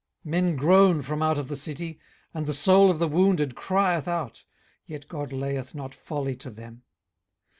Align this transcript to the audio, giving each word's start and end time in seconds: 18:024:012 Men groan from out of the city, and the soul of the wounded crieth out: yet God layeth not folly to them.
18:024:012 0.25 0.31
Men 0.31 0.55
groan 0.55 1.01
from 1.03 1.21
out 1.21 1.37
of 1.37 1.47
the 1.47 1.55
city, 1.55 1.99
and 2.33 2.47
the 2.47 2.55
soul 2.55 2.89
of 2.89 2.97
the 2.97 3.07
wounded 3.07 3.53
crieth 3.53 4.07
out: 4.07 4.43
yet 4.87 5.07
God 5.07 5.31
layeth 5.31 5.75
not 5.75 5.93
folly 5.93 6.35
to 6.37 6.49
them. 6.49 6.81